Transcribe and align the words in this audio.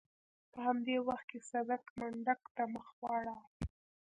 په 0.51 0.57
همدې 0.67 0.95
وخت 1.07 1.25
کې 1.29 1.39
صدک 1.49 1.83
منډک 1.97 2.41
ته 2.55 2.63
مخ 2.73 2.87
واړاوه. 3.01 3.45